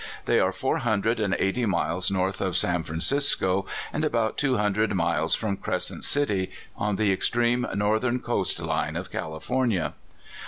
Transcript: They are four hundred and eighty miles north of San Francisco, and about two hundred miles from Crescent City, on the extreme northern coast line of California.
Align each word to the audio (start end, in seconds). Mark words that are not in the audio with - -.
They 0.25 0.39
are 0.39 0.51
four 0.51 0.79
hundred 0.79 1.19
and 1.19 1.35
eighty 1.37 1.67
miles 1.67 2.09
north 2.09 2.41
of 2.41 2.57
San 2.57 2.81
Francisco, 2.81 3.67
and 3.93 4.03
about 4.03 4.35
two 4.35 4.57
hundred 4.57 4.91
miles 4.95 5.35
from 5.35 5.57
Crescent 5.57 6.03
City, 6.03 6.49
on 6.75 6.95
the 6.95 7.11
extreme 7.13 7.67
northern 7.75 8.17
coast 8.19 8.59
line 8.59 8.95
of 8.95 9.11
California. 9.11 9.93